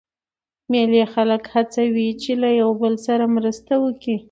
[0.71, 4.15] مېلې خلک هڅوي، چي له یو بل سره مرسته وکي.